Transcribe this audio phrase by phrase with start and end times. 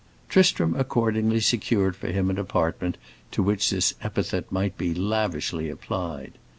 [0.29, 2.97] Tristram accordingly secured for him an apartment
[3.29, 6.39] to which this epithet might be lavishly applied.